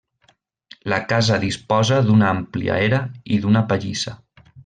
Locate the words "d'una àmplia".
2.09-2.79